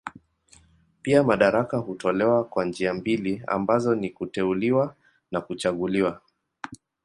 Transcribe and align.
Pia 1.01 1.23
madaraka 1.23 1.77
hutolewa 1.77 2.43
kwa 2.43 2.65
njia 2.65 2.93
mbili 2.93 3.43
ambazo 3.47 3.95
ni 3.95 4.09
kuteuliwa 4.09 4.95
na 5.31 5.41
kuchaguliwa. 5.41 6.21